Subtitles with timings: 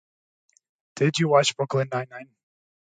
[0.95, 2.31] Did you watch Brooklyn nine nine?